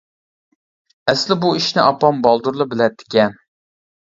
[1.13, 3.37] ئەسلى بۇ ئىشنى ئاپام بالدۇرلا بىلەتتىكەن.